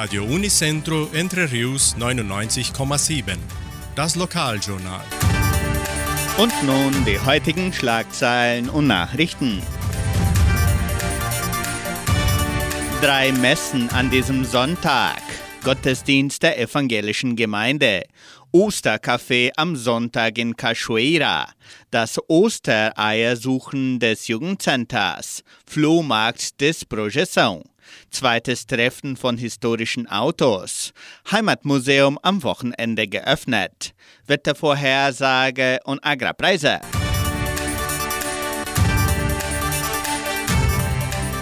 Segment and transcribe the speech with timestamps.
[0.00, 3.36] Radio Unicentro Entre Rius 99,7.
[3.96, 5.04] Das Lokaljournal.
[6.36, 9.60] Und nun die heutigen Schlagzeilen und Nachrichten.
[13.02, 15.20] Drei Messen an diesem Sonntag.
[15.64, 18.04] Gottesdienst der evangelischen Gemeinde.
[18.52, 21.48] Ostercafé am Sonntag in Cachoeira.
[21.90, 25.42] Das Ostereiersuchen des Jugendcenters.
[25.66, 27.64] Flohmarkt des Projeção.
[28.10, 30.92] Zweites Treffen von historischen Autos.
[31.30, 33.94] Heimatmuseum am Wochenende geöffnet.
[34.26, 36.80] Wettervorhersage und Agrarpreise.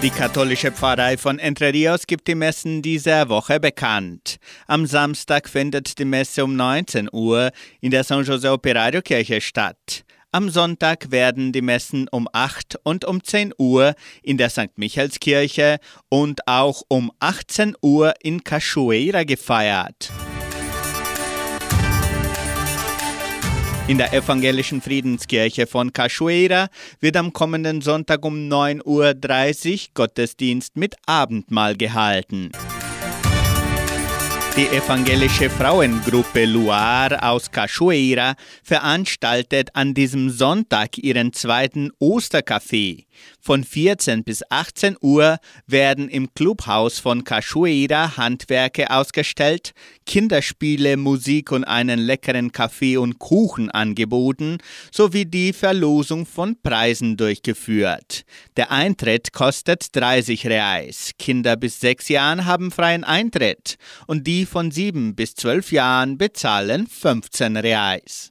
[0.03, 4.37] Die katholische Pfarrei von Entre Rios gibt die Messen dieser Woche bekannt.
[4.67, 7.51] Am Samstag findet die Messe um 19 Uhr
[7.81, 10.05] in der San José Operario Kirche statt.
[10.37, 14.69] Am Sonntag werden die Messen um 8 und um 10 Uhr in der St.
[14.77, 15.79] Michaelskirche
[16.11, 20.13] und auch um 18 Uhr in Cachoeira gefeiert.
[23.89, 26.69] In der evangelischen Friedenskirche von Cachoeira
[27.01, 32.53] wird am kommenden Sonntag um 9.30 Uhr Gottesdienst mit Abendmahl gehalten.
[34.57, 43.05] Die evangelische Frauengruppe Luar aus Cachoeira veranstaltet an diesem Sonntag ihren zweiten Ostercafé.
[43.39, 49.73] Von 14 bis 18 Uhr werden im Clubhaus von Cachoeira Handwerke ausgestellt,
[50.07, 54.59] Kinderspiele, Musik und einen leckeren Kaffee und Kuchen angeboten,
[54.91, 58.23] sowie die Verlosung von Preisen durchgeführt.
[58.57, 61.11] Der Eintritt kostet 30 Reais.
[61.19, 66.87] Kinder bis 6 Jahren haben freien Eintritt und die von 7 bis 12 Jahren bezahlen
[66.87, 68.31] 15 Reais.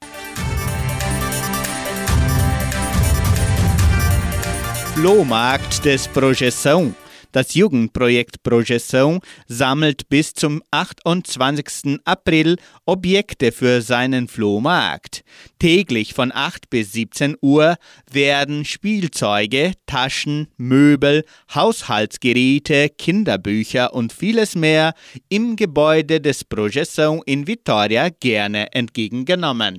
[4.96, 6.94] Flohmarkt des Projeção.
[7.36, 12.00] Das Jugendprojekt Projeção sammelt bis zum 28.
[12.06, 12.56] April
[12.86, 15.26] Objekte für seinen Flohmarkt.
[15.60, 17.76] Täglich von 8 bis 17 Uhr
[18.10, 24.94] werden Spielzeuge, Taschen, Möbel, Haushaltsgeräte, Kinderbücher und vieles mehr
[25.28, 29.76] im Gebäude des Projeção in Vitoria gerne entgegengenommen.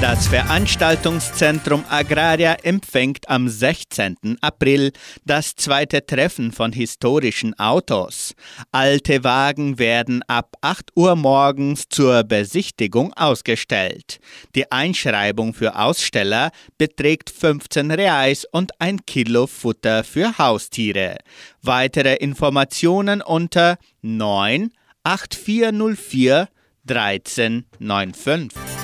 [0.00, 4.38] Das Veranstaltungszentrum Agraria empfängt am 16.
[4.40, 4.92] April
[5.26, 8.32] das zweite Treffen von historischen Autos.
[8.72, 14.20] Alte Wagen werden ab 8 Uhr morgens zur Besichtigung ausgestellt.
[14.54, 21.18] Die Einschreibung für Aussteller beträgt 15 Reais und ein Kilo Futter für Haustiere.
[21.60, 24.70] Weitere Informationen unter 9
[25.04, 26.48] 8404
[26.88, 28.79] 1395.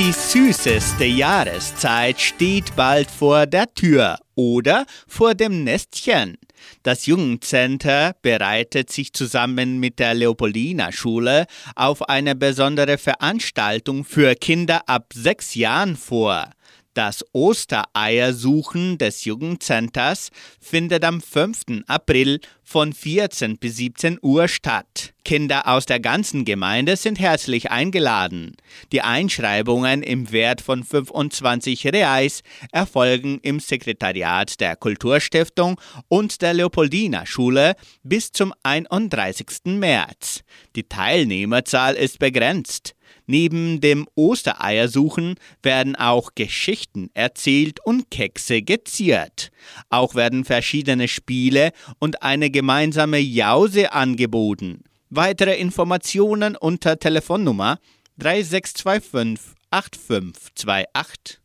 [0.00, 6.38] Die süßeste Jahreszeit steht bald vor der Tür oder vor dem Nestchen.
[6.82, 11.44] Das Jugendcenter bereitet sich zusammen mit der Leopoldina Schule
[11.76, 16.48] auf eine besondere Veranstaltung für Kinder ab sechs Jahren vor.
[16.94, 20.30] Das Ostereiersuchen des Jugendcenters
[20.60, 21.84] findet am 5.
[21.86, 25.14] April von 14 bis 17 Uhr statt.
[25.24, 28.56] Kinder aus der ganzen Gemeinde sind herzlich eingeladen.
[28.90, 32.42] Die Einschreibungen im Wert von 25 Reais
[32.72, 39.46] erfolgen im Sekretariat der Kulturstiftung und der Leopoldina Schule bis zum 31.
[39.66, 40.42] März.
[40.74, 42.96] Die Teilnehmerzahl ist begrenzt.
[43.26, 49.50] Neben dem Ostereiersuchen werden auch Geschichten erzählt und Kekse geziert.
[49.88, 54.84] Auch werden verschiedene Spiele und eine gemeinsame Jause angeboten.
[55.10, 57.78] Weitere Informationen unter Telefonnummer
[58.18, 61.40] 3625 8528.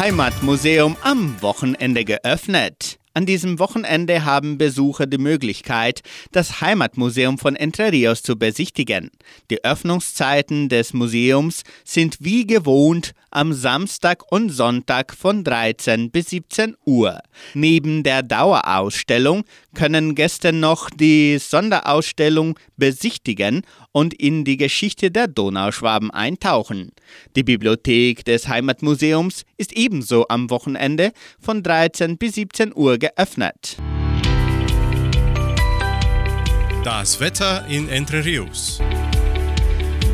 [0.00, 2.89] Heimatmuseum am Wochenende geöffnet.
[3.20, 6.00] An diesem Wochenende haben Besucher die Möglichkeit,
[6.32, 9.10] das Heimatmuseum von Entre Rios zu besichtigen.
[9.50, 16.76] Die Öffnungszeiten des Museums sind wie gewohnt am Samstag und Sonntag von 13 bis 17
[16.86, 17.20] Uhr.
[17.54, 19.44] Neben der Dauerausstellung
[19.74, 23.62] können Gäste noch die Sonderausstellung besichtigen
[23.92, 26.92] und in die Geschichte der Donauschwaben eintauchen.
[27.36, 33.76] Die Bibliothek des Heimatmuseums ist ebenso am Wochenende von 13 bis 17 Uhr geöffnet.
[36.84, 38.80] Das Wetter in Entre Rios.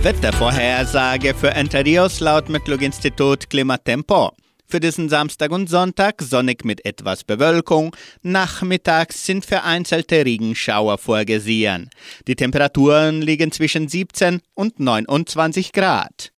[0.03, 4.33] Wettervorhersage für Entre Rios laut Metlog-Institut Klimatempo.
[4.69, 7.95] Für diesen Samstag und Sonntag sonnig mit etwas Bewölkung.
[8.23, 11.91] Nachmittags sind vereinzelte Regenschauer vorgesehen.
[12.27, 16.33] Die Temperaturen liegen zwischen 17 und 29 Grad.